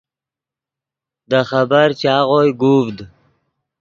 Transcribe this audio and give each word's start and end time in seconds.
دے 1.29 1.39
خبر 1.49 1.87
چاغوئے 2.01 2.49
گوڤد 2.61 2.97